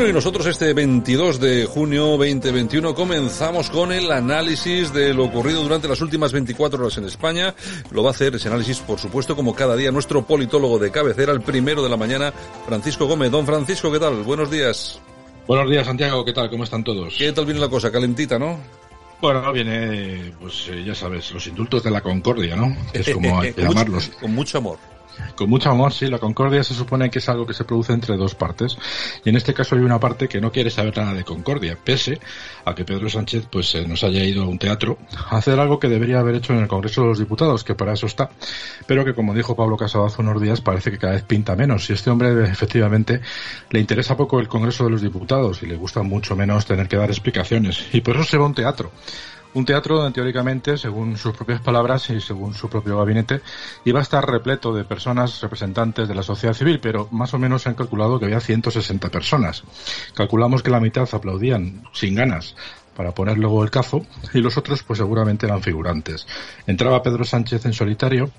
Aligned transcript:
Bueno, 0.00 0.06
y 0.06 0.12
nosotros 0.14 0.46
este 0.46 0.72
22 0.72 1.40
de 1.40 1.66
junio 1.66 2.16
2021 2.16 2.94
comenzamos 2.94 3.68
con 3.70 3.92
el 3.92 4.10
análisis 4.10 4.94
de 4.94 5.12
lo 5.12 5.24
ocurrido 5.24 5.62
durante 5.62 5.88
las 5.88 6.00
últimas 6.00 6.32
24 6.32 6.80
horas 6.80 6.96
en 6.96 7.04
España. 7.04 7.54
Lo 7.90 8.02
va 8.02 8.08
a 8.08 8.12
hacer 8.12 8.34
ese 8.34 8.48
análisis, 8.48 8.78
por 8.78 8.98
supuesto, 8.98 9.36
como 9.36 9.54
cada 9.54 9.76
día, 9.76 9.90
nuestro 9.90 10.24
politólogo 10.24 10.78
de 10.78 10.90
cabecera, 10.90 11.32
el 11.32 11.42
primero 11.42 11.82
de 11.82 11.90
la 11.90 11.96
mañana, 11.96 12.32
Francisco 12.66 13.06
Gómez. 13.06 13.30
Don 13.30 13.44
Francisco, 13.44 13.90
¿qué 13.92 13.98
tal? 13.98 14.22
Buenos 14.22 14.50
días. 14.50 15.02
Buenos 15.46 15.70
días, 15.70 15.86
Santiago. 15.86 16.24
¿Qué 16.24 16.32
tal? 16.32 16.48
¿Cómo 16.50 16.64
están 16.64 16.84
todos? 16.84 17.14
¿Qué 17.16 17.32
tal 17.32 17.44
viene 17.44 17.60
la 17.60 17.68
cosa? 17.68 17.90
Calentita, 17.90 18.38
¿no? 18.38 18.58
Bueno, 19.20 19.52
viene, 19.52 20.32
pues 20.40 20.68
eh, 20.70 20.82
ya 20.84 20.94
sabes, 20.94 21.30
los 21.32 21.46
indultos 21.46 21.82
de 21.82 21.90
la 21.90 22.00
concordia, 22.00 22.56
¿no? 22.56 22.74
Es 22.92 23.10
como 23.10 23.40
hay 23.40 23.52
que 23.52 23.62
llamarlos. 23.68 24.08
Con 24.20 24.34
mucho 24.34 24.58
amor. 24.58 24.78
Con 25.36 25.48
mucho 25.48 25.70
amor, 25.70 25.92
sí. 25.92 26.06
La 26.06 26.18
concordia 26.18 26.62
se 26.62 26.74
supone 26.74 27.10
que 27.10 27.18
es 27.18 27.28
algo 27.28 27.46
que 27.46 27.54
se 27.54 27.64
produce 27.64 27.92
entre 27.92 28.16
dos 28.16 28.34
partes. 28.34 28.76
Y 29.24 29.30
en 29.30 29.36
este 29.36 29.54
caso 29.54 29.74
hay 29.74 29.82
una 29.82 29.98
parte 29.98 30.28
que 30.28 30.40
no 30.40 30.52
quiere 30.52 30.70
saber 30.70 30.96
nada 30.96 31.14
de 31.14 31.24
concordia, 31.24 31.76
pese 31.82 32.20
a 32.64 32.74
que 32.74 32.84
Pedro 32.84 33.08
Sánchez 33.08 33.46
pues 33.50 33.74
eh, 33.74 33.86
nos 33.86 34.04
haya 34.04 34.24
ido 34.24 34.44
a 34.44 34.48
un 34.48 34.58
teatro 34.58 34.98
a 35.30 35.36
hacer 35.36 35.58
algo 35.58 35.78
que 35.78 35.88
debería 35.88 36.20
haber 36.20 36.34
hecho 36.36 36.52
en 36.52 36.60
el 36.60 36.68
Congreso 36.68 37.02
de 37.02 37.08
los 37.08 37.18
Diputados, 37.18 37.64
que 37.64 37.74
para 37.74 37.92
eso 37.92 38.06
está. 38.06 38.30
Pero 38.86 39.04
que, 39.04 39.14
como 39.14 39.34
dijo 39.34 39.56
Pablo 39.56 39.76
Casado 39.76 40.06
hace 40.06 40.20
unos 40.20 40.40
días, 40.40 40.60
parece 40.60 40.90
que 40.90 40.98
cada 40.98 41.14
vez 41.14 41.22
pinta 41.22 41.56
menos. 41.56 41.88
Y 41.90 41.94
este 41.94 42.10
hombre, 42.10 42.44
efectivamente, 42.44 43.20
le 43.70 43.80
interesa 43.80 44.16
poco 44.16 44.40
el 44.40 44.48
Congreso 44.48 44.84
de 44.84 44.90
los 44.90 45.02
Diputados 45.02 45.62
y 45.62 45.66
le 45.66 45.76
gusta 45.76 46.02
mucho 46.02 46.36
menos 46.36 46.66
tener 46.66 46.88
que 46.88 46.96
dar 46.96 47.10
explicaciones. 47.10 47.86
Y 47.92 48.00
por 48.00 48.16
eso 48.16 48.24
se 48.24 48.36
va 48.36 48.44
a 48.44 48.48
un 48.48 48.54
teatro. 48.54 48.90
Un 49.52 49.64
teatro 49.64 49.96
donde 49.96 50.14
teóricamente, 50.14 50.78
según 50.78 51.16
sus 51.16 51.34
propias 51.34 51.60
palabras 51.60 52.08
y 52.10 52.20
según 52.20 52.54
su 52.54 52.68
propio 52.68 52.98
gabinete, 52.98 53.40
iba 53.84 53.98
a 53.98 54.02
estar 54.02 54.24
repleto 54.24 54.72
de 54.72 54.84
personas 54.84 55.40
representantes 55.40 56.06
de 56.06 56.14
la 56.14 56.22
sociedad 56.22 56.54
civil, 56.54 56.78
pero 56.80 57.08
más 57.10 57.34
o 57.34 57.38
menos 57.38 57.62
se 57.62 57.68
han 57.68 57.74
calculado 57.74 58.20
que 58.20 58.26
había 58.26 58.40
160 58.40 59.08
personas. 59.08 59.64
Calculamos 60.14 60.62
que 60.62 60.70
la 60.70 60.78
mitad 60.78 61.08
aplaudían 61.12 61.82
sin 61.92 62.14
ganas 62.14 62.54
para 62.96 63.12
poner 63.12 63.38
luego 63.38 63.64
el 63.64 63.70
cazo 63.70 64.04
y 64.34 64.40
los 64.40 64.56
otros 64.56 64.82
pues 64.82 64.98
seguramente 64.98 65.46
eran 65.46 65.62
figurantes. 65.62 66.26
Entraba 66.66 67.02
Pedro 67.02 67.24
Sánchez 67.24 67.64
en 67.66 67.72
solitario 67.72 68.30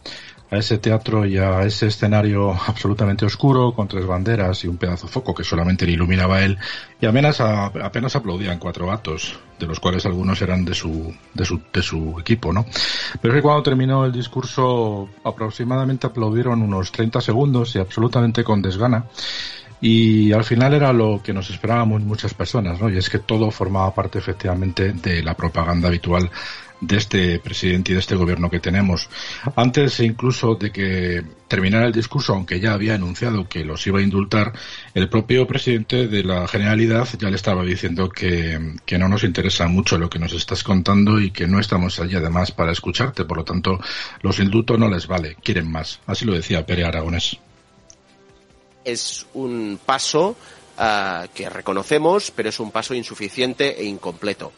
a 0.52 0.58
ese 0.58 0.78
teatro 0.80 1.26
y 1.26 1.38
a 1.38 1.64
ese 1.64 1.88
escenario 1.88 2.52
absolutamente 2.52 3.26
oscuro 3.26 3.74
con 3.74 3.88
tres 3.88 4.06
banderas 4.06 4.64
y 4.66 4.68
un 4.68 4.78
pedazo 4.78 5.08
foco 5.08 5.34
que 5.34 5.46
solamente 5.46 5.86
le 5.86 5.94
iluminaba 5.94 6.44
él 6.44 6.58
y 7.00 7.06
apenas, 7.06 7.40
apenas 7.40 8.16
aplaudían 8.18 8.60
cuatro 8.60 8.88
gatos 8.88 9.40
de 9.58 9.66
los 9.66 9.80
cuales 9.80 10.06
algunos 10.06 10.42
eran 10.42 10.66
de 10.66 10.74
su, 10.74 11.14
de 11.34 11.46
su, 11.46 11.62
de 11.72 11.82
su 11.82 12.20
equipo, 12.20 12.52
¿no? 12.52 12.66
Pero 13.22 13.34
es 13.34 13.38
que 13.38 13.42
cuando 13.42 13.64
terminó 13.64 14.06
el 14.06 14.12
discurso 14.12 15.08
aproximadamente 15.24 16.08
aplaudieron 16.08 16.62
unos 16.62 16.92
30 16.92 17.22
segundos 17.22 17.74
y 17.76 17.80
absolutamente 17.80 18.44
con 18.44 18.62
desgana 18.62 19.06
y 19.80 20.32
al 20.34 20.44
final 20.44 20.74
era 20.74 20.92
lo 20.92 21.22
que 21.24 21.34
nos 21.34 21.50
esperábamos 21.50 22.02
muchas 22.02 22.34
personas, 22.34 22.80
¿no? 22.80 22.90
Y 22.90 22.98
es 22.98 23.10
que 23.10 23.20
todo 23.20 23.50
formaba 23.52 23.94
parte 23.96 24.20
efectivamente 24.20 24.92
de 24.92 25.24
la 25.24 25.34
propaganda 25.34 25.88
habitual 25.88 26.30
de 26.82 26.98
este 26.98 27.40
presidente 27.40 27.92
y 27.92 27.94
de 27.94 28.00
este 28.00 28.16
gobierno 28.16 28.50
que 28.50 28.60
tenemos. 28.60 29.08
Antes 29.56 30.00
incluso 30.00 30.56
de 30.56 30.72
que 30.72 31.24
terminara 31.48 31.86
el 31.86 31.94
discurso, 31.94 32.34
aunque 32.34 32.60
ya 32.60 32.74
había 32.74 32.96
anunciado 32.96 33.48
que 33.48 33.64
los 33.64 33.86
iba 33.86 34.00
a 34.00 34.02
indultar, 34.02 34.52
el 34.94 35.08
propio 35.08 35.46
presidente 35.48 36.08
de 36.08 36.24
la 36.24 36.48
Generalidad 36.48 37.08
ya 37.20 37.30
le 37.30 37.36
estaba 37.36 37.64
diciendo 37.64 38.10
que, 38.10 38.76
que 38.86 38.98
no 38.98 39.08
nos 39.08 39.24
interesa 39.24 39.68
mucho 39.68 39.98
lo 39.98 40.10
que 40.10 40.20
nos 40.20 40.34
estás 40.34 40.64
contando 40.64 41.20
y 41.20 41.32
que 41.32 41.48
no 41.48 41.60
estamos 41.60 42.00
allí 42.00 42.16
además 42.16 42.52
para 42.52 42.72
escucharte. 42.72 43.26
Por 43.26 43.38
lo 43.38 43.44
tanto, 43.44 43.80
los 44.22 44.40
indultos 44.40 44.80
no 44.80 44.90
les 44.90 45.08
vale, 45.08 45.36
quieren 45.44 45.72
más. 45.72 46.00
Así 46.08 46.26
lo 46.26 46.34
decía 46.34 46.66
Pere 46.66 46.86
Aragonés. 46.86 47.38
Es 48.84 49.28
un 49.36 49.80
paso 49.86 50.36
uh, 50.80 51.28
que 51.36 51.48
reconocemos, 51.50 52.32
pero 52.32 52.50
es 52.50 52.60
un 52.60 52.72
paso 52.72 52.96
insuficiente 52.96 53.80
e 53.80 53.86
incompleto. 53.86 54.54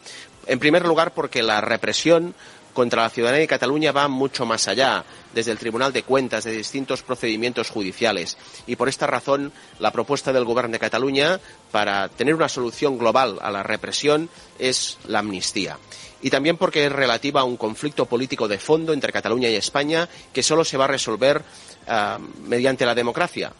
En 0.46 0.58
primer 0.58 0.84
lugar, 0.84 1.14
porque 1.14 1.42
la 1.42 1.60
represión 1.60 2.34
contra 2.74 3.02
la 3.02 3.10
ciudadanía 3.10 3.40
de 3.40 3.46
Cataluña 3.46 3.92
va 3.92 4.08
mucho 4.08 4.44
más 4.44 4.68
allá, 4.68 5.04
desde 5.32 5.52
el 5.52 5.58
Tribunal 5.58 5.92
de 5.92 6.02
Cuentas, 6.02 6.44
de 6.44 6.52
distintos 6.52 7.02
procedimientos 7.02 7.70
judiciales. 7.70 8.36
Y 8.66 8.76
por 8.76 8.88
esta 8.88 9.06
razón, 9.06 9.52
la 9.78 9.92
propuesta 9.92 10.32
del 10.32 10.44
Gobierno 10.44 10.72
de 10.72 10.80
Cataluña 10.80 11.40
para 11.70 12.08
tener 12.08 12.34
una 12.34 12.48
solución 12.48 12.98
global 12.98 13.38
a 13.40 13.50
la 13.50 13.62
represión 13.62 14.28
es 14.58 14.98
la 15.06 15.20
amnistía. 15.20 15.78
Y 16.20 16.30
también 16.30 16.56
porque 16.56 16.86
es 16.86 16.92
relativa 16.92 17.42
a 17.42 17.44
un 17.44 17.56
conflicto 17.56 18.06
político 18.06 18.48
de 18.48 18.58
fondo 18.58 18.92
entre 18.92 19.12
Cataluña 19.12 19.48
y 19.48 19.56
España 19.56 20.08
que 20.32 20.42
solo 20.42 20.64
se 20.64 20.76
va 20.76 20.84
a 20.84 20.88
resolver 20.88 21.38
uh, 21.38 22.20
mediante 22.46 22.86
la 22.86 22.94
democracia. 22.94 23.52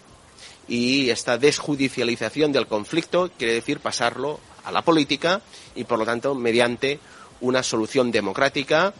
Y 0.66 1.10
esta 1.10 1.36
desjudicialización 1.36 2.52
del 2.52 2.66
conflicto 2.66 3.30
quiere 3.36 3.54
decir 3.54 3.80
pasarlo 3.80 4.40
a 4.64 4.72
la 4.72 4.82
política 4.82 5.40
y, 5.74 5.84
por 5.84 5.98
lo 5.98 6.04
tanto, 6.04 6.34
mediante 6.34 6.98
una 7.40 7.62
solución 7.62 8.10
democrática 8.10 8.92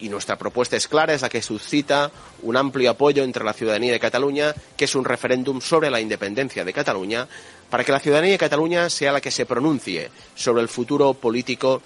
y 0.00 0.08
nuestra 0.08 0.36
propuesta 0.36 0.76
es 0.76 0.88
clara, 0.88 1.14
es 1.14 1.22
la 1.22 1.28
que 1.28 1.42
suscita 1.42 2.10
un 2.42 2.56
amplio 2.56 2.90
apoyo 2.90 3.22
entre 3.22 3.44
la 3.44 3.52
ciudadanía 3.52 3.92
de 3.92 4.00
Cataluña, 4.00 4.52
que 4.76 4.86
es 4.86 4.94
un 4.94 5.04
referéndum 5.04 5.60
sobre 5.60 5.90
la 5.90 6.00
independencia 6.00 6.64
de 6.64 6.72
Cataluña, 6.72 7.28
para 7.70 7.84
que 7.84 7.92
la 7.92 8.00
ciudadanía 8.00 8.32
de 8.32 8.38
Cataluña 8.38 8.90
sea 8.90 9.12
la 9.12 9.20
que 9.20 9.30
se 9.30 9.46
pronuncie 9.46 10.10
sobre 10.34 10.62
el 10.62 10.68
futuro 10.68 11.14
político 11.14 11.80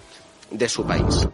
de 0.51 0.69
su 0.69 0.87
país. 0.87 1.29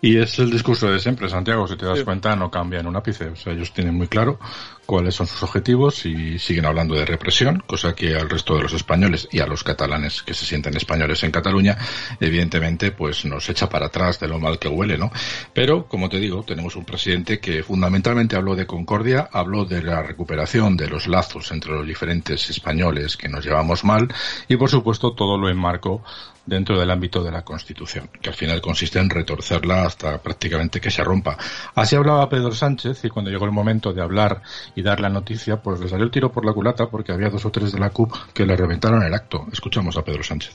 Y 0.00 0.18
es 0.18 0.38
el 0.38 0.50
discurso 0.50 0.88
de 0.90 0.98
siempre, 0.98 1.28
Santiago, 1.28 1.66
si 1.66 1.76
te 1.76 1.84
das 1.84 2.02
cuenta, 2.04 2.34
no 2.36 2.50
cambia 2.50 2.80
en 2.80 2.86
un 2.86 2.96
ápice. 2.96 3.28
O 3.28 3.36
sea, 3.36 3.52
ellos 3.52 3.72
tienen 3.72 3.94
muy 3.94 4.08
claro 4.08 4.38
cuáles 4.86 5.14
son 5.14 5.26
sus 5.26 5.42
objetivos 5.42 6.06
y 6.06 6.38
siguen 6.38 6.64
hablando 6.64 6.94
de 6.94 7.04
represión, 7.04 7.62
cosa 7.66 7.94
que 7.94 8.14
al 8.14 8.30
resto 8.30 8.56
de 8.56 8.62
los 8.62 8.72
españoles 8.72 9.28
y 9.30 9.40
a 9.40 9.46
los 9.46 9.64
catalanes 9.64 10.22
que 10.22 10.32
se 10.32 10.46
sienten 10.46 10.76
españoles 10.76 11.22
en 11.24 11.32
Cataluña, 11.32 11.76
evidentemente, 12.20 12.92
pues 12.92 13.24
nos 13.24 13.48
echa 13.48 13.68
para 13.68 13.86
atrás 13.86 14.20
de 14.20 14.28
lo 14.28 14.38
mal 14.38 14.58
que 14.58 14.68
huele, 14.68 14.96
¿no? 14.96 15.10
Pero, 15.52 15.86
como 15.86 16.08
te 16.08 16.18
digo, 16.18 16.44
tenemos 16.44 16.76
un 16.76 16.84
presidente 16.84 17.40
que 17.40 17.62
fundamentalmente 17.62 18.36
habló 18.36 18.54
de 18.54 18.66
concordia, 18.66 19.28
habló 19.32 19.64
de 19.64 19.82
la 19.82 20.02
recuperación 20.02 20.76
de 20.76 20.88
los 20.88 21.08
lazos 21.08 21.50
entre 21.50 21.72
los 21.72 21.86
diferentes 21.86 22.48
españoles 22.48 23.16
que 23.16 23.28
nos 23.28 23.44
llevamos 23.44 23.84
mal 23.84 24.08
y, 24.48 24.56
por 24.56 24.70
supuesto, 24.70 25.12
todo 25.12 25.36
lo 25.36 25.48
enmarcó 25.48 26.02
dentro 26.46 26.78
del 26.78 26.90
ámbito 26.90 27.22
de 27.22 27.32
la 27.32 27.42
Constitución, 27.42 28.08
que 28.22 28.30
al 28.30 28.34
final 28.34 28.60
consiste 28.60 28.98
en 29.00 29.10
retorcerla 29.10 29.82
hasta 29.82 30.18
prácticamente 30.22 30.80
que 30.80 30.90
se 30.90 31.02
rompa. 31.02 31.36
Así 31.74 31.96
hablaba 31.96 32.28
Pedro 32.28 32.52
Sánchez 32.52 33.04
y 33.04 33.08
cuando 33.08 33.30
llegó 33.30 33.44
el 33.44 33.50
momento 33.50 33.92
de 33.92 34.00
hablar 34.00 34.42
y 34.76 34.82
dar 34.82 35.00
la 35.00 35.08
noticia, 35.08 35.56
pues 35.56 35.80
le 35.80 35.88
salió 35.88 36.04
el 36.04 36.10
tiro 36.10 36.30
por 36.30 36.44
la 36.44 36.52
culata 36.52 36.88
porque 36.88 37.10
había 37.10 37.30
dos 37.30 37.44
o 37.46 37.50
tres 37.50 37.72
de 37.72 37.80
la 37.80 37.90
CUP 37.90 38.12
que 38.34 38.44
le 38.44 38.54
reventaron 38.54 39.02
el 39.02 39.14
acto. 39.14 39.46
Escuchamos 39.50 39.96
a 39.96 40.04
Pedro 40.04 40.22
Sánchez. 40.22 40.54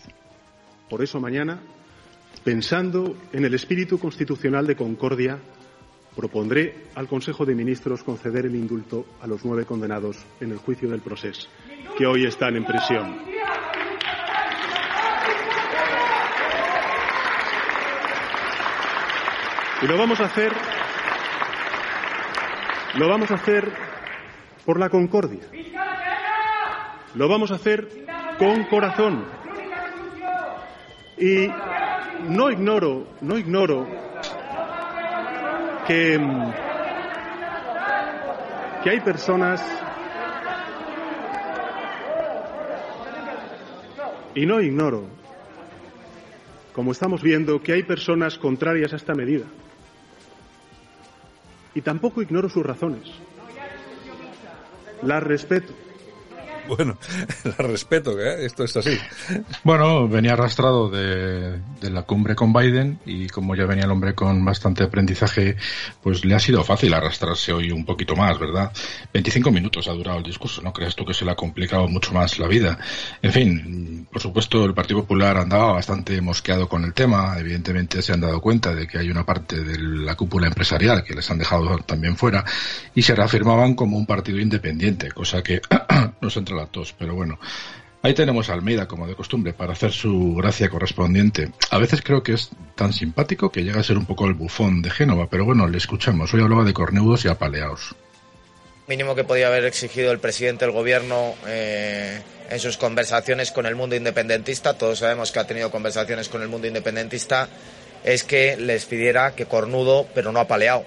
Por 0.88 1.02
eso 1.02 1.20
mañana, 1.20 1.59
pensando 2.44 3.18
en 3.34 3.46
el 3.46 3.54
espíritu 3.56 3.98
constitucional 3.98 4.68
de 4.68 4.76
concordia, 4.76 5.40
propondré 6.16 6.86
al 6.94 7.08
Consejo 7.08 7.46
de 7.46 7.56
Ministros 7.56 8.04
conceder 8.04 8.46
el 8.46 8.56
indulto 8.56 9.06
a 9.22 9.28
los 9.28 9.44
nueve 9.44 9.66
condenados 9.66 10.18
en 10.40 10.52
el 10.52 10.58
juicio 10.60 10.88
del 10.88 11.02
proceso, 11.02 11.50
que 11.98 12.06
hoy 12.06 12.26
están 12.26 12.56
en 12.56 12.64
prisión. 12.64 13.18
Y 19.81 19.88
lo 19.88 19.98
vamos 19.98 20.20
a 20.20 20.26
hacer, 20.26 20.54
lo 23.00 23.10
vamos 23.10 23.31
a 23.31 23.34
hacer 23.34 23.91
por 24.66 24.80
la 24.80 24.90
concordia. 24.90 25.42
Lo 27.16 27.28
vamos 27.28 27.52
a 27.52 27.56
hacer 27.56 28.06
con 28.38 28.64
corazón. 28.66 29.26
Y 31.18 31.48
no 32.28 32.50
ignoro, 32.50 33.08
no 33.22 33.38
ignoro 33.38 33.88
que, 35.86 36.19
que 38.84 38.90
hay 38.90 39.00
personas 39.02 39.62
y 44.34 44.46
no 44.46 44.62
ignoro, 44.62 45.04
como 46.74 46.92
estamos 46.92 47.22
viendo, 47.22 47.62
que 47.62 47.74
hay 47.74 47.84
personas 47.84 48.38
contrarias 48.38 48.94
a 48.94 48.96
esta 48.96 49.14
medida. 49.14 49.46
Y 51.75 51.81
tampoco 51.81 52.22
ignoro 52.22 52.50
sus 52.50 52.66
razones. 52.66 53.12
Las 55.03 55.24
respeto. 55.24 55.74
Bueno, 56.68 56.98
la 57.44 57.68
respeto, 57.68 58.19
¿eh? 58.19 58.46
esto 58.46 58.63
es 58.63 58.78
así. 58.78 58.98
Bueno, 59.63 60.08
venía 60.08 60.34
arrastrado 60.34 60.90
de, 60.90 61.60
la 61.81 62.04
cumbre 62.04 62.36
con 62.36 62.54
Biden 62.54 63.00
y 63.06 63.28
como 63.28 63.56
ya 63.56 63.66
venía 63.66 63.86
el 63.86 63.92
hombre 63.92 64.13
con 64.13 64.44
bastante 64.46 64.84
aprendizaje, 64.84 65.56
pues 66.02 66.24
le 66.25 66.36
ha 66.36 66.40
sido 66.40 66.63
fácil 66.63 66.94
arrastrarse 66.94 67.54
hoy 67.54 67.72
un 67.72 67.86
poquito 67.86 68.16
más, 68.16 68.40
¿verdad? 68.40 68.72
25 69.13 69.52
minutos 69.52 69.88
ha 69.88 69.94
durado 69.94 70.19
el 70.19 70.24
discurso, 70.24 70.62
¿no 70.62 70.74
crees 70.74 70.96
tú 70.96 71.06
que 71.06 71.13
se 71.13 71.25
le 71.25 71.31
ha 71.31 71.36
complicado 71.36 71.88
mucho 71.88 72.13
más 72.13 72.40
la 72.40 72.48
vida? 72.48 72.78
En 73.22 73.31
fin, 73.31 74.07
por 74.12 74.22
supuesto, 74.22 74.64
el 74.66 74.74
Partido 74.74 75.02
Popular 75.02 75.38
andaba 75.38 75.74
bastante 75.74 76.22
mosqueado 76.22 76.68
con 76.68 76.84
el 76.86 76.94
tema, 76.94 77.36
evidentemente 77.38 78.02
se 78.02 78.14
han 78.14 78.22
dado 78.22 78.40
cuenta 78.40 78.74
de 78.74 78.88
que 78.88 78.98
hay 78.98 79.10
una 79.10 79.25
parte 79.25 79.64
de 79.64 79.78
la 79.80 80.16
cúpula 80.16 80.48
empresarial 80.48 81.04
que 81.04 81.14
les 81.14 81.30
han 81.30 81.38
dejado 81.38 81.78
también 81.80 82.16
fuera 82.16 82.46
y 82.94 83.02
se 83.02 83.16
reafirmaban 83.16 83.75
como 83.75 83.98
un 83.98 84.06
partido 84.06 84.40
independiente, 84.40 85.12
cosa 85.12 85.42
que 85.42 85.62
nos 86.22 86.38
entra 86.51 86.65
la 86.65 86.71
tos, 86.71 86.94
pero 86.98 87.15
bueno. 87.15 87.39
Ahí 88.03 88.15
tenemos 88.15 88.50
a 88.50 88.53
Almeida, 88.53 88.88
como 88.88 89.06
de 89.06 89.15
costumbre, 89.15 89.53
para 89.53 89.74
hacer 89.74 89.92
su 89.92 90.33
gracia 90.36 90.69
correspondiente. 90.69 91.51
A 91.69 91.77
veces 91.77 92.01
creo 92.01 92.24
que 92.24 92.33
es 92.33 92.50
tan 92.75 92.94
simpático 92.94 93.51
que 93.51 93.63
llega 93.63 93.80
a 93.80 93.83
ser 93.83 93.98
un 93.98 94.07
poco 94.07 94.25
el 94.25 94.33
bufón 94.33 94.81
de 94.81 94.89
Génova, 94.89 95.27
pero 95.30 95.45
bueno, 95.45 95.68
le 95.68 95.77
escuchamos. 95.77 96.33
Hoy 96.33 96.42
hablaba 96.42 96.63
de 96.63 96.74
cornudos 96.74 97.25
y 97.25 97.27
apaleados. 97.27 97.95
Mínimo 98.88 99.13
que 99.13 99.24
podía 99.24 99.48
haber 99.48 99.65
exigido 99.65 100.12
el 100.12 100.19
presidente 100.19 100.65
del 100.65 100.74
gobierno 100.74 101.36
eh, 101.45 102.21
en 102.50 102.59
sus 102.59 102.77
conversaciones 102.77 103.51
con 103.51 103.68
el 103.68 103.75
mundo 103.75 103.95
independentista, 103.95 104.74
todos 104.74 105.00
sabemos 105.00 105.31
que 105.31 105.39
ha 105.39 105.45
tenido 105.45 105.69
conversaciones 105.69 106.27
con 106.27 106.42
el 106.42 106.50
mundo 106.50 106.68
independentista, 106.68 107.47
es 108.04 108.24
que 108.24 108.57
les 108.57 108.86
pidiera 108.86 109.36
que 109.36 109.45
cornudo, 109.45 110.07
pero 110.13 110.31
no 110.31 110.39
apaleado 110.39 110.83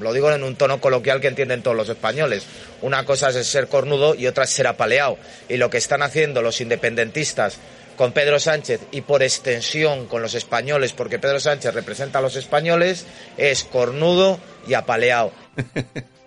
lo 0.00 0.12
digo 0.12 0.30
en 0.32 0.42
un 0.42 0.56
tono 0.56 0.80
coloquial 0.80 1.20
que 1.20 1.28
entienden 1.28 1.62
todos 1.62 1.76
los 1.76 1.88
españoles. 1.88 2.44
Una 2.82 3.04
cosa 3.04 3.30
es 3.30 3.46
ser 3.46 3.68
cornudo 3.68 4.14
y 4.14 4.26
otra 4.26 4.44
es 4.44 4.50
ser 4.50 4.66
apaleado. 4.66 5.18
Y 5.48 5.56
lo 5.56 5.70
que 5.70 5.78
están 5.78 6.02
haciendo 6.02 6.42
los 6.42 6.60
independentistas 6.60 7.58
con 7.96 8.12
Pedro 8.12 8.40
Sánchez 8.40 8.80
y 8.92 9.02
por 9.02 9.22
extensión 9.22 10.06
con 10.06 10.22
los 10.22 10.34
españoles, 10.34 10.92
porque 10.92 11.18
Pedro 11.18 11.38
Sánchez 11.38 11.74
representa 11.74 12.18
a 12.18 12.22
los 12.22 12.36
españoles, 12.36 13.04
es 13.36 13.64
cornudo 13.64 14.40
y 14.66 14.74
apaleado. 14.74 15.32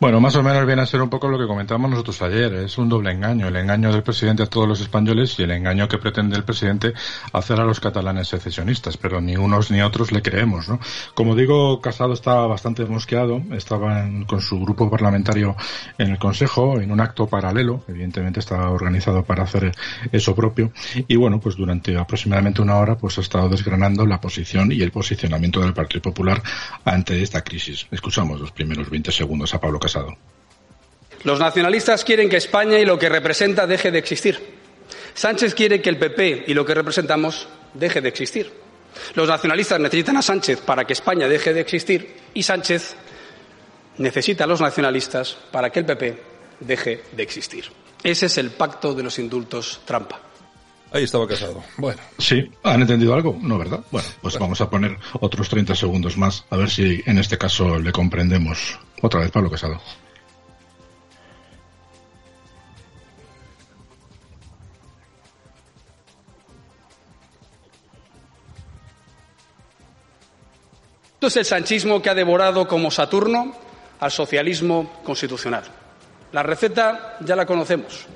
Bueno, 0.00 0.20
más 0.20 0.34
o 0.36 0.42
menos 0.42 0.66
viene 0.66 0.82
a 0.82 0.86
ser 0.86 1.00
un 1.00 1.08
poco 1.08 1.28
lo 1.28 1.38
que 1.38 1.46
comentábamos 1.46 1.90
nosotros 1.90 2.20
ayer. 2.22 2.52
Es 2.54 2.76
un 2.78 2.88
doble 2.88 3.12
engaño. 3.12 3.48
El 3.48 3.56
engaño 3.56 3.92
del 3.92 4.02
presidente 4.02 4.42
a 4.42 4.46
todos 4.46 4.66
los 4.66 4.80
españoles 4.80 5.38
y 5.38 5.42
el 5.42 5.52
engaño 5.52 5.88
que 5.88 5.98
pretende 5.98 6.36
el 6.36 6.44
presidente 6.44 6.92
hacer 7.32 7.60
a 7.60 7.64
los 7.64 7.80
catalanes 7.80 8.28
secesionistas. 8.28 8.96
Pero 8.96 9.20
ni 9.20 9.36
unos 9.36 9.70
ni 9.70 9.80
otros 9.80 10.12
le 10.12 10.22
creemos, 10.22 10.68
¿no? 10.68 10.80
Como 11.14 11.34
digo, 11.34 11.80
Casado 11.80 12.12
estaba 12.12 12.46
bastante 12.46 12.84
mosqueado. 12.84 13.42
Estaba 13.52 14.04
con 14.26 14.40
su 14.40 14.60
grupo 14.60 14.90
parlamentario 14.90 15.56
en 15.98 16.10
el 16.10 16.18
Consejo, 16.18 16.80
en 16.80 16.90
un 16.90 17.00
acto 17.00 17.26
paralelo. 17.26 17.84
Evidentemente 17.88 18.40
estaba 18.40 18.70
organizado 18.70 19.24
para 19.24 19.44
hacer 19.44 19.72
eso 20.10 20.34
propio. 20.34 20.72
Y 21.06 21.16
bueno, 21.16 21.40
pues 21.40 21.56
durante 21.56 21.96
aproximadamente 21.96 22.60
una 22.60 22.76
hora, 22.76 22.96
pues 22.96 23.18
ha 23.18 23.20
estado 23.20 23.48
desgranando 23.48 24.04
la 24.06 24.20
posición 24.20 24.72
y 24.72 24.82
el 24.82 24.90
posicionamiento 24.90 25.60
del 25.60 25.74
Partido 25.74 26.02
Popular 26.02 26.42
ante 26.84 27.22
esta 27.22 27.42
crisis. 27.42 27.86
Escuchamos 27.90 28.40
los 28.40 28.50
primeros 28.50 28.90
20 28.90 29.12
segundos 29.12 29.43
a 29.52 29.60
Pablo 29.60 29.78
Casado. 29.78 30.16
Los 31.24 31.40
nacionalistas 31.40 32.04
quieren 32.04 32.28
que 32.28 32.36
España 32.36 32.78
y 32.78 32.84
lo 32.84 32.98
que 32.98 33.08
representa 33.08 33.66
deje 33.66 33.90
de 33.90 33.98
existir. 33.98 34.38
Sánchez 35.14 35.54
quiere 35.54 35.80
que 35.80 35.90
el 35.90 35.98
PP 35.98 36.44
y 36.46 36.54
lo 36.54 36.64
que 36.64 36.74
representamos 36.74 37.48
deje 37.72 38.00
de 38.00 38.08
existir. 38.08 38.52
Los 39.14 39.28
nacionalistas 39.28 39.80
necesitan 39.80 40.16
a 40.16 40.22
Sánchez 40.22 40.60
para 40.60 40.84
que 40.84 40.92
España 40.92 41.26
deje 41.26 41.52
de 41.52 41.60
existir 41.60 42.16
y 42.34 42.42
Sánchez 42.42 42.96
necesita 43.98 44.44
a 44.44 44.46
los 44.46 44.60
nacionalistas 44.60 45.36
para 45.50 45.70
que 45.70 45.80
el 45.80 45.86
PP 45.86 46.22
deje 46.60 47.02
de 47.12 47.22
existir. 47.22 47.64
Ese 48.02 48.26
es 48.26 48.38
el 48.38 48.50
pacto 48.50 48.94
de 48.94 49.02
los 49.02 49.18
indultos 49.18 49.80
trampa. 49.84 50.20
Ahí 50.94 51.02
estaba 51.02 51.26
casado. 51.26 51.60
Bueno. 51.76 52.00
Sí, 52.18 52.48
¿han 52.62 52.80
entendido 52.80 53.14
algo? 53.14 53.36
No, 53.42 53.58
¿verdad? 53.58 53.80
Bueno, 53.90 54.06
pues 54.22 54.38
vamos 54.38 54.60
a 54.60 54.70
poner 54.70 54.96
otros 55.18 55.48
30 55.48 55.74
segundos 55.74 56.16
más, 56.16 56.44
a 56.50 56.56
ver 56.56 56.70
si 56.70 57.02
en 57.04 57.18
este 57.18 57.36
caso 57.36 57.80
le 57.80 57.90
comprendemos. 57.90 58.78
Otra 59.02 59.18
vez, 59.18 59.32
Pablo 59.32 59.50
Casado. 59.50 59.80
Esto 71.14 71.26
es 71.26 71.36
el 71.38 71.44
sanchismo 71.44 72.00
que 72.00 72.10
ha 72.10 72.14
devorado 72.14 72.68
como 72.68 72.92
Saturno 72.92 73.52
al 73.98 74.12
socialismo 74.12 75.00
constitucional. 75.02 75.64
La 76.30 76.44
receta 76.44 77.16
ya 77.18 77.34
la 77.34 77.44
conocemos. 77.44 78.06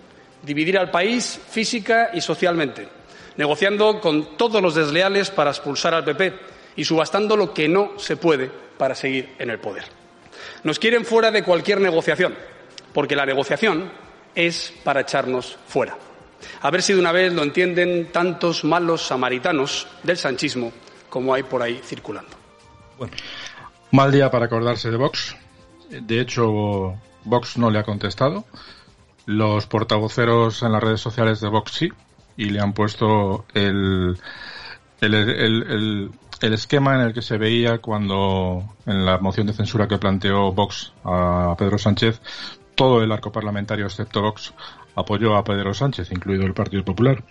Dividir 0.49 0.79
al 0.79 0.91
país 0.91 1.39
física 1.51 2.09
y 2.15 2.23
socialmente, 2.23 2.89
negociando 3.37 4.01
con 4.01 4.39
todos 4.39 4.63
los 4.63 4.75
desleales 4.75 5.31
para 5.31 5.51
expulsar 5.51 5.93
al 5.93 6.05
PP 6.05 6.33
y 6.75 6.85
subastando 6.85 7.37
lo 7.37 7.53
que 7.53 7.69
no 7.69 7.99
se 7.99 8.17
puede 8.17 8.51
para 8.79 8.95
seguir 8.95 9.35
en 9.39 9.51
el 9.51 9.59
poder. 9.59 9.85
Nos 10.65 10.79
quieren 10.79 11.05
fuera 11.05 11.31
de 11.31 11.43
cualquier 11.43 11.83
negociación, 11.83 12.35
porque 12.95 13.15
la 13.15 13.27
negociación 13.27 13.93
es 14.35 14.73
para 14.83 15.03
echarnos 15.03 15.59
fuera. 15.69 15.99
A 16.63 16.71
ver 16.71 16.81
si 16.81 16.95
de 16.95 17.01
una 17.01 17.13
vez 17.13 17.31
lo 17.35 17.43
entienden 17.43 18.11
tantos 18.11 18.65
malos 18.65 19.03
samaritanos 19.03 19.87
del 20.03 20.17
sanchismo 20.17 20.73
como 21.11 21.35
hay 21.35 21.43
por 21.43 21.61
ahí 21.61 21.79
circulando. 21.85 22.31
Bueno. 22.97 23.13
Mal 23.91 24.11
día 24.11 24.31
para 24.31 24.47
acordarse 24.47 24.91
de 24.91 24.97
Vox. 24.97 25.37
De 25.91 26.19
hecho, 26.23 26.95
Vox 27.25 27.59
no 27.59 27.69
le 27.69 27.81
ha 27.81 27.83
contestado. 27.83 28.47
Los 29.29 29.67
portavoceros 29.67 30.63
en 30.63 30.73
las 30.73 30.83
redes 30.83 31.03
sociales 31.03 31.39
de 31.43 31.51
Vox 31.51 31.73
sí, 31.73 31.91
y 32.39 32.47
le 32.47 32.61
han 32.61 32.73
puesto 32.73 33.45
el, 33.53 34.17
el, 35.03 35.15
el, 35.15 36.11
el 36.41 36.53
esquema 36.55 36.95
en 36.95 37.03
el 37.03 37.13
que 37.13 37.21
se 37.21 37.37
veía 37.37 37.77
cuando 37.77 38.65
en 38.87 39.05
la 39.05 39.19
moción 39.19 39.47
de 39.47 39.53
censura 39.53 39.87
que 39.87 39.99
planteó 39.99 40.53
Vox 40.53 40.95
a 41.05 41.55
Pedro 41.59 41.77
Sánchez, 41.77 42.23
todo 42.75 43.03
el 43.03 43.13
arco 43.13 43.31
parlamentario 43.31 43.85
excepto 43.85 44.23
Vox 44.23 44.55
apoyó 44.95 45.37
a 45.37 45.45
Pedro 45.45 45.75
Sánchez, 45.75 46.11
incluido 46.11 46.47
el 46.47 46.55
Partido 46.55 46.83
Popular. 46.83 47.23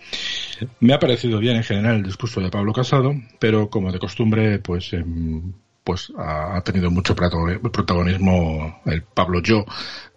Me 0.78 0.94
ha 0.94 1.00
parecido 1.00 1.40
bien 1.40 1.56
en 1.56 1.64
general 1.64 1.96
el 1.96 2.04
discurso 2.04 2.40
de 2.40 2.48
Pablo 2.48 2.72
Casado, 2.72 3.12
pero 3.40 3.70
como 3.70 3.90
de 3.90 3.98
costumbre, 3.98 4.60
pues 4.60 4.92
em, 4.92 5.52
pues 5.88 6.12
ha 6.18 6.60
tenido 6.60 6.90
mucho 6.90 7.16
protagonismo 7.16 8.82
el 8.84 9.00
Pablo 9.00 9.40
Yo, 9.40 9.64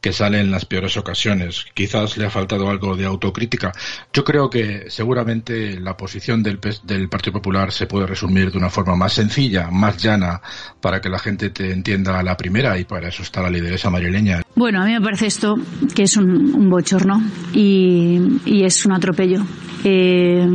que 0.01 0.11
sale 0.11 0.41
en 0.41 0.51
las 0.51 0.65
peores 0.65 0.97
ocasiones. 0.97 1.63
Quizás 1.73 2.17
le 2.17 2.25
ha 2.25 2.29
faltado 2.29 2.69
algo 2.69 2.97
de 2.97 3.05
autocrítica. 3.05 3.71
Yo 4.11 4.25
creo 4.25 4.49
que 4.49 4.89
seguramente 4.89 5.79
la 5.79 5.95
posición 5.95 6.43
del, 6.43 6.59
del 6.83 7.07
Partido 7.07 7.35
Popular 7.35 7.71
se 7.71 7.87
puede 7.87 8.05
resumir 8.05 8.51
de 8.51 8.57
una 8.57 8.69
forma 8.69 8.97
más 8.97 9.13
sencilla, 9.13 9.69
más 9.71 9.95
llana, 10.03 10.41
para 10.81 10.99
que 10.99 11.07
la 11.07 11.19
gente 11.19 11.51
te 11.51 11.71
entienda 11.71 12.19
a 12.19 12.23
la 12.23 12.35
primera 12.35 12.77
y 12.77 12.83
para 12.83 13.07
eso 13.07 13.23
está 13.23 13.41
la 13.41 13.49
lideresa 13.49 13.89
madrileña. 13.89 14.41
Bueno, 14.53 14.81
a 14.81 14.85
mí 14.85 14.91
me 14.91 14.99
parece 14.99 15.27
esto 15.27 15.55
que 15.95 16.03
es 16.03 16.17
un, 16.17 16.69
bochorno 16.69 17.23
y, 17.53 18.41
es 18.45 18.85
un 18.85 18.91
atropello. 18.91 19.41
Eh, 19.85 20.45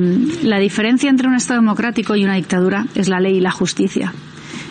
la 0.42 0.58
diferencia 0.58 1.08
entre 1.08 1.26
un 1.26 1.36
Estado 1.36 1.60
democrático 1.60 2.16
y 2.16 2.24
una 2.24 2.34
dictadura 2.34 2.84
es 2.94 3.08
la 3.08 3.18
ley 3.18 3.38
y 3.38 3.40
la 3.40 3.50
justicia. 3.50 4.12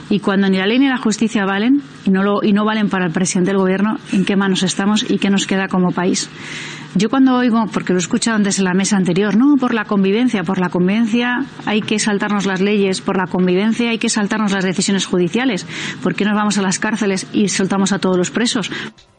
Y 0.09 0.19
cuando 0.19 0.50
ni 0.50 0.57
la 0.57 0.67
ley 0.67 0.77
ni 0.77 0.88
la 0.88 0.97
justicia 0.97 1.45
valen, 1.45 1.81
y 2.05 2.12
no, 2.12 2.24
lo, 2.24 2.43
y 2.43 2.53
no 2.53 2.63
valen 2.63 2.89
para 2.89 3.05
el 3.05 3.12
presidente 3.12 3.51
del 3.51 3.59
gobierno, 3.59 3.97
¿en 4.12 4.24
qué 4.24 4.35
manos 4.35 4.63
estamos 4.63 5.09
y 5.09 5.17
qué 5.17 5.29
nos 5.29 5.47
queda 5.47 5.67
como 5.67 5.91
país? 5.91 6.29
Yo 6.93 7.09
cuando 7.09 7.35
oigo, 7.35 7.65
porque 7.74 7.91
lo 7.91 8.00
he 8.00 8.01
escuchado 8.01 8.38
antes 8.38 8.59
en 8.59 8.65
la 8.65 8.74
mesa 8.74 8.95
anterior, 8.95 9.35
no, 9.35 9.55
por 9.57 9.74
la 9.74 9.83
convivencia, 9.83 10.43
por 10.43 10.59
la 10.59 10.69
convivencia 10.69 11.43
hay 11.65 11.81
que 11.81 12.00
saltarnos 12.00 12.45
las 12.45 12.62
leyes, 12.62 13.01
por 13.01 13.17
la 13.17 13.25
convivencia 13.25 13.89
hay 13.89 13.97
que 13.97 14.09
saltarnos 14.09 14.53
las 14.53 14.63
decisiones 14.63 15.05
judiciales, 15.05 15.65
¿por 16.01 16.15
qué 16.15 16.24
nos 16.24 16.35
vamos 16.35 16.57
a 16.57 16.62
las 16.62 16.79
cárceles 16.79 17.27
y 17.33 17.50
soltamos 17.50 17.91
a 17.91 18.00
todos 18.00 18.17
los 18.17 18.31
presos? 18.31 18.71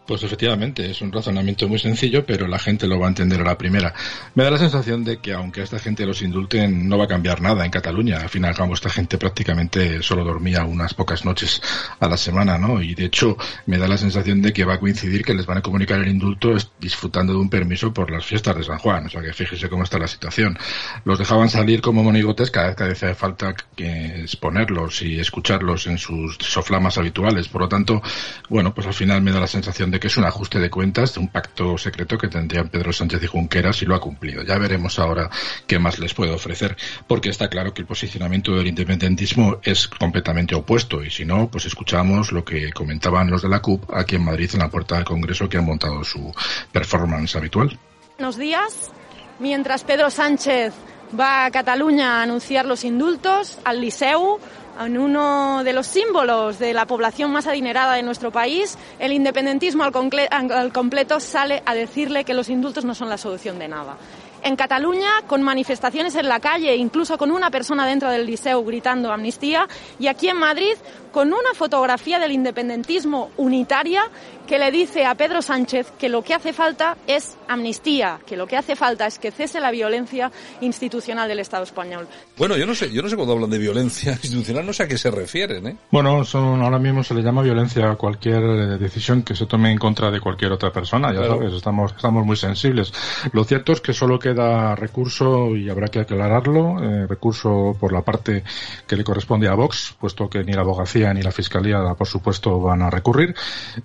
Pues 0.06 0.22
efectivamente, 0.22 0.88
es 0.88 1.00
un 1.02 1.10
razonamiento 1.10 1.66
muy 1.66 1.80
sencillo, 1.80 2.24
pero 2.24 2.46
la 2.46 2.60
gente 2.60 2.86
lo 2.86 3.00
va 3.00 3.06
a 3.06 3.08
entender 3.08 3.40
a 3.40 3.44
la 3.44 3.58
primera. 3.58 3.92
Me 4.34 4.44
da 4.44 4.52
la 4.52 4.58
sensación 4.58 5.02
de 5.02 5.18
que 5.18 5.32
aunque 5.32 5.62
a 5.62 5.64
esta 5.64 5.80
gente 5.80 6.06
los 6.06 6.22
indulten, 6.22 6.88
no 6.88 6.96
va 6.96 7.04
a 7.04 7.08
cambiar 7.08 7.40
nada 7.40 7.64
en 7.64 7.72
Cataluña. 7.72 8.18
Al 8.18 8.28
final, 8.28 8.54
como 8.56 8.74
esta 8.74 8.88
gente 8.88 9.18
prácticamente 9.18 10.02
solo 10.02 10.22
dormía 10.22 10.64
unas 10.64 10.94
pocas 10.94 11.24
noches 11.24 11.60
a 11.98 12.08
la 12.08 12.16
semana, 12.16 12.56
¿no? 12.56 12.80
Y 12.80 12.94
de 12.94 13.06
hecho, 13.06 13.36
me 13.66 13.78
da 13.78 13.88
la 13.88 13.96
sensación 13.96 14.42
de 14.42 14.52
que 14.52 14.64
va 14.64 14.74
a 14.74 14.80
coincidir 14.80 15.24
que 15.24 15.34
les 15.34 15.44
van 15.44 15.58
a 15.58 15.62
comunicar 15.62 16.00
el 16.00 16.08
indulto 16.08 16.54
disfrutando 16.78 17.32
de 17.32 17.40
un 17.40 17.50
permiso 17.50 17.92
por 17.92 18.10
las 18.10 18.24
fiestas 18.24 18.56
de 18.56 18.62
San 18.62 18.78
Juan. 18.78 19.06
O 19.06 19.08
sea 19.08 19.22
que 19.22 19.32
fíjese 19.32 19.68
cómo 19.68 19.82
está 19.82 19.98
la 19.98 20.06
situación. 20.06 20.56
Los 21.04 21.18
dejaban 21.18 21.48
salir 21.48 21.80
como 21.80 22.04
monigotes 22.04 22.52
cada 22.52 22.68
vez 22.68 22.76
que 22.76 22.84
hace 22.84 23.14
falta 23.16 23.54
que 23.74 24.20
exponerlos 24.22 25.02
y 25.02 25.18
escucharlos 25.18 25.88
en 25.88 25.98
sus 25.98 26.36
soflamas 26.40 26.96
habituales. 26.96 27.48
Por 27.48 27.62
lo 27.62 27.68
tanto, 27.68 28.00
bueno, 28.48 28.72
pues 28.72 28.86
al 28.86 28.94
final 28.94 29.20
me 29.22 29.32
da 29.32 29.40
la 29.40 29.48
sensación 29.48 29.90
de 29.90 29.95
que 30.00 30.08
es 30.08 30.16
un 30.16 30.24
ajuste 30.24 30.58
de 30.58 30.70
cuentas 30.70 31.14
de 31.14 31.20
un 31.20 31.28
pacto 31.28 31.78
secreto 31.78 32.18
que 32.18 32.28
tendrían 32.28 32.68
Pedro 32.68 32.92
Sánchez 32.92 33.22
y 33.22 33.26
Junqueras 33.26 33.82
y 33.82 33.86
lo 33.86 33.94
ha 33.94 34.00
cumplido. 34.00 34.42
Ya 34.42 34.58
veremos 34.58 34.98
ahora 34.98 35.30
qué 35.66 35.78
más 35.78 35.98
les 35.98 36.14
puede 36.14 36.32
ofrecer, 36.32 36.76
porque 37.06 37.28
está 37.28 37.48
claro 37.48 37.72
que 37.74 37.82
el 37.82 37.86
posicionamiento 37.86 38.54
del 38.54 38.66
independentismo 38.66 39.58
es 39.62 39.88
completamente 39.88 40.54
opuesto 40.54 41.02
y 41.02 41.10
si 41.10 41.24
no, 41.24 41.48
pues 41.50 41.66
escuchamos 41.66 42.32
lo 42.32 42.44
que 42.44 42.72
comentaban 42.72 43.30
los 43.30 43.42
de 43.42 43.48
la 43.48 43.60
CUP 43.60 43.90
aquí 43.92 44.16
en 44.16 44.24
Madrid 44.24 44.50
en 44.52 44.60
la 44.60 44.70
puerta 44.70 44.96
del 44.96 45.04
Congreso 45.04 45.48
que 45.48 45.58
han 45.58 45.64
montado 45.64 46.02
su 46.04 46.32
performance 46.72 47.36
habitual. 47.36 47.78
Buenos 48.18 48.36
días. 48.36 48.90
Mientras 49.38 49.84
Pedro 49.84 50.10
Sánchez 50.10 50.72
va 51.18 51.44
a 51.44 51.50
Cataluña 51.50 52.18
a 52.18 52.22
anunciar 52.22 52.64
los 52.64 52.84
indultos 52.84 53.58
al 53.64 53.80
Liceu, 53.80 54.38
en 54.80 54.98
uno 54.98 55.62
de 55.64 55.72
los 55.72 55.86
símbolos 55.86 56.58
de 56.58 56.72
la 56.72 56.86
población 56.86 57.32
más 57.32 57.46
adinerada 57.46 57.94
de 57.94 58.02
nuestro 58.02 58.30
país, 58.30 58.76
el 58.98 59.12
independentismo 59.12 59.84
al, 59.84 59.92
al, 60.30 60.72
completo 60.72 61.20
sale 61.20 61.62
a 61.64 61.74
decirle 61.74 62.24
que 62.24 62.34
los 62.34 62.48
indultos 62.48 62.84
no 62.84 62.94
son 62.94 63.08
la 63.08 63.18
solución 63.18 63.58
de 63.58 63.68
nada. 63.68 63.96
En 64.42 64.54
Cataluña, 64.54 65.22
con 65.26 65.42
manifestaciones 65.42 66.14
en 66.14 66.28
la 66.28 66.40
calle, 66.40 66.76
incluso 66.76 67.18
con 67.18 67.30
una 67.32 67.50
persona 67.50 67.86
dentro 67.86 68.10
del 68.10 68.26
liceo 68.26 68.62
gritando 68.64 69.12
amnistía, 69.12 69.66
y 69.98 70.06
aquí 70.06 70.28
en 70.28 70.36
Madrid, 70.36 70.74
con 71.16 71.28
una 71.28 71.54
fotografía 71.54 72.18
del 72.18 72.32
independentismo 72.32 73.30
unitaria 73.38 74.02
que 74.46 74.58
le 74.58 74.70
dice 74.70 75.06
a 75.06 75.14
Pedro 75.14 75.40
Sánchez 75.40 75.90
que 75.98 76.10
lo 76.10 76.22
que 76.22 76.34
hace 76.34 76.52
falta 76.52 76.98
es 77.06 77.38
amnistía, 77.48 78.20
que 78.26 78.36
lo 78.36 78.46
que 78.46 78.56
hace 78.56 78.76
falta 78.76 79.06
es 79.06 79.18
que 79.18 79.30
cese 79.30 79.58
la 79.58 79.70
violencia 79.70 80.30
institucional 80.60 81.26
del 81.26 81.40
Estado 81.40 81.64
español. 81.64 82.06
Bueno, 82.36 82.56
yo 82.58 82.66
no 82.66 82.74
sé, 82.74 82.92
yo 82.92 83.02
no 83.02 83.08
sé 83.08 83.16
cuando 83.16 83.32
hablan 83.32 83.48
de 83.48 83.58
violencia 83.58 84.12
institucional, 84.22 84.66
no 84.66 84.74
sé 84.74 84.82
a 84.82 84.88
qué 84.88 84.98
se 84.98 85.10
refieren, 85.10 85.66
¿eh? 85.66 85.76
Bueno, 85.90 86.22
son, 86.24 86.60
ahora 86.60 86.78
mismo 86.78 87.02
se 87.02 87.14
le 87.14 87.22
llama 87.22 87.42
violencia 87.42 87.90
a 87.90 87.96
cualquier 87.96 88.42
eh, 88.42 88.78
decisión 88.78 89.22
que 89.22 89.34
se 89.34 89.46
tome 89.46 89.72
en 89.72 89.78
contra 89.78 90.10
de 90.10 90.20
cualquier 90.20 90.52
otra 90.52 90.70
persona, 90.70 91.14
ya 91.14 91.26
sabes, 91.26 91.54
estamos, 91.54 91.92
estamos 91.96 92.26
muy 92.26 92.36
sensibles. 92.36 92.92
Lo 93.32 93.42
cierto 93.44 93.72
es 93.72 93.80
que 93.80 93.94
solo 93.94 94.18
queda 94.18 94.74
recurso, 94.74 95.56
y 95.56 95.70
habrá 95.70 95.88
que 95.88 96.00
aclararlo, 96.00 96.82
eh, 96.82 97.06
recurso 97.06 97.74
por 97.80 97.90
la 97.92 98.02
parte 98.02 98.44
que 98.86 98.96
le 98.96 99.02
corresponde 99.02 99.48
a 99.48 99.54
Vox, 99.54 99.96
puesto 99.98 100.28
que 100.28 100.44
ni 100.44 100.52
la 100.52 100.60
abogacía 100.60 101.05
ni 101.12 101.22
la 101.22 101.32
fiscalía, 101.32 101.94
por 101.94 102.06
supuesto, 102.06 102.60
van 102.60 102.82
a 102.82 102.90
recurrir. 102.90 103.34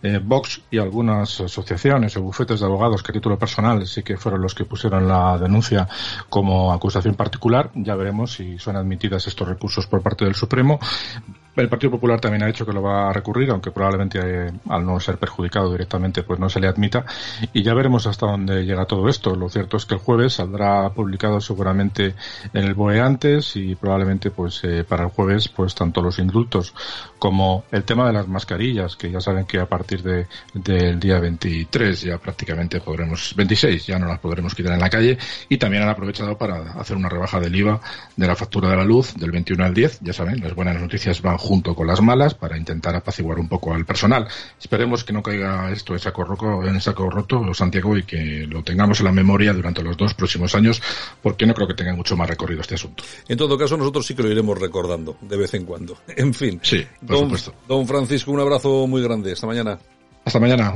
Eh, 0.01 0.19
Vox 0.23 0.61
y 0.71 0.77
algunas 0.77 1.41
asociaciones 1.41 2.15
o 2.17 2.21
bufetes 2.21 2.59
de 2.59 2.65
abogados 2.65 3.03
que 3.03 3.11
a 3.11 3.13
título 3.13 3.37
personal 3.37 3.85
sí 3.87 4.03
que 4.03 4.17
fueron 4.17 4.41
los 4.41 4.55
que 4.55 4.65
pusieron 4.65 5.07
la 5.07 5.37
denuncia 5.37 5.87
como 6.29 6.71
acusación 6.73 7.15
particular. 7.15 7.71
Ya 7.75 7.95
veremos 7.95 8.33
si 8.33 8.57
son 8.59 8.75
admitidas 8.75 9.27
estos 9.27 9.47
recursos 9.47 9.87
por 9.87 10.01
parte 10.01 10.25
del 10.25 10.35
Supremo. 10.35 10.79
El 11.55 11.67
Partido 11.67 11.91
Popular 11.91 12.21
también 12.21 12.43
ha 12.43 12.47
dicho 12.47 12.65
que 12.65 12.71
lo 12.71 12.81
va 12.81 13.09
a 13.09 13.13
recurrir, 13.13 13.49
aunque 13.51 13.71
probablemente 13.71 14.19
eh, 14.23 14.51
al 14.69 14.85
no 14.85 14.99
ser 15.01 15.17
perjudicado 15.17 15.69
directamente 15.71 16.23
pues 16.23 16.39
no 16.39 16.49
se 16.49 16.61
le 16.61 16.67
admita. 16.67 17.05
Y 17.51 17.61
ya 17.61 17.73
veremos 17.73 18.07
hasta 18.07 18.25
dónde 18.25 18.63
llega 18.65 18.85
todo 18.85 19.09
esto. 19.09 19.35
Lo 19.35 19.49
cierto 19.49 19.75
es 19.75 19.85
que 19.85 19.95
el 19.95 19.99
jueves 19.99 20.33
saldrá 20.33 20.89
publicado 20.91 21.41
seguramente 21.41 22.15
en 22.53 22.63
el 22.63 22.73
BOE 22.73 23.01
antes 23.01 23.55
y 23.57 23.75
probablemente 23.75 24.31
pues 24.31 24.63
eh, 24.63 24.85
para 24.87 25.03
el 25.03 25.09
jueves 25.09 25.49
pues 25.49 25.75
tanto 25.75 26.01
los 26.01 26.19
indultos 26.19 26.73
como 27.19 27.65
el 27.71 27.83
tema 27.83 28.07
de 28.07 28.13
las 28.13 28.27
mascarillas, 28.29 28.95
que 28.95 29.11
ya 29.11 29.19
saben 29.19 29.45
que 29.45 29.59
a 29.59 29.67
partir 29.67 30.01
de, 30.03 30.27
del 30.53 30.99
día 30.99 31.19
23 31.19 32.01
ya 32.01 32.17
prácticamente 32.17 32.79
podremos, 32.79 33.35
26 33.35 33.87
ya 33.87 33.99
no 33.99 34.07
las 34.07 34.19
podremos 34.19 34.55
quitar 34.55 34.73
en 34.73 34.79
la 34.79 34.89
calle 34.89 35.17
y 35.49 35.57
también 35.57 35.83
han 35.83 35.89
aprovechado 35.89 36.37
para 36.37 36.71
hacer 36.73 36.95
una 36.95 37.09
rebaja 37.09 37.39
del 37.41 37.55
IVA 37.55 37.81
de 38.15 38.27
la 38.27 38.35
factura 38.35 38.69
de 38.69 38.77
la 38.77 38.85
luz 38.85 39.13
del 39.15 39.31
21 39.31 39.65
al 39.65 39.73
10. 39.73 39.99
Ya 40.01 40.13
saben, 40.13 40.39
las 40.39 40.55
buenas 40.55 40.79
noticias 40.79 41.21
van 41.21 41.37
junto 41.41 41.75
con 41.75 41.87
las 41.87 42.01
malas 42.01 42.35
para 42.35 42.57
intentar 42.57 42.95
apaciguar 42.95 43.39
un 43.39 43.49
poco 43.49 43.73
al 43.73 43.83
personal. 43.83 44.27
Esperemos 44.59 45.03
que 45.03 45.11
no 45.11 45.23
caiga 45.23 45.71
esto 45.71 45.93
en 45.93 45.99
saco, 45.99 46.23
roto, 46.23 46.63
en 46.63 46.79
saco 46.79 47.09
roto, 47.09 47.53
Santiago, 47.53 47.97
y 47.97 48.03
que 48.03 48.45
lo 48.47 48.63
tengamos 48.63 48.99
en 48.99 49.07
la 49.07 49.11
memoria 49.11 49.51
durante 49.51 49.81
los 49.81 49.97
dos 49.97 50.13
próximos 50.13 50.53
años, 50.53 50.81
porque 51.21 51.45
no 51.45 51.53
creo 51.53 51.67
que 51.67 51.73
tenga 51.73 51.95
mucho 51.95 52.15
más 52.15 52.29
recorrido 52.29 52.61
este 52.61 52.75
asunto. 52.75 53.03
En 53.27 53.37
todo 53.37 53.57
caso, 53.57 53.75
nosotros 53.75 54.05
sí 54.05 54.13
que 54.13 54.23
lo 54.23 54.29
iremos 54.31 54.57
recordando 54.57 55.17
de 55.21 55.37
vez 55.37 55.53
en 55.55 55.65
cuando. 55.65 55.97
En 56.21 56.33
fin. 56.35 56.59
Sí, 56.61 56.85
por 56.99 57.15
don, 57.15 57.23
supuesto. 57.25 57.53
Don 57.67 57.87
Francisco, 57.87 58.31
un 58.31 58.39
abrazo 58.39 58.85
muy 58.85 59.01
grande. 59.01 59.31
Hasta 59.31 59.47
mañana. 59.47 59.79
Hasta 60.23 60.39
mañana. 60.39 60.71